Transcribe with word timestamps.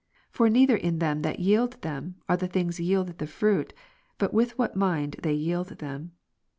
For 0.31 0.49
neither 0.49 0.75
in 0.75 0.97
them 0.97 1.21
that 1.21 1.37
^^ 1.37 1.39
yield 1.39 1.79
them, 1.83 2.15
are 2.27 2.35
the 2.35 2.47
things 2.47 2.79
yielded 2.79 3.19
the 3.19 3.27
fruit, 3.27 3.71
but 4.17 4.33
with 4.33 4.57
what 4.57 4.71
Rom. 4.71 4.79
mind 4.79 5.15
they 5.21 5.35
yield 5.35 5.67
them. 5.77 6.13